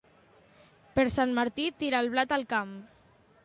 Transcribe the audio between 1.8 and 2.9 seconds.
tira el blat al camp.